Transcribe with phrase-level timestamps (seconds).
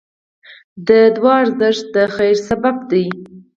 [0.87, 3.05] د دعا ارزښت د خیر سبب دی.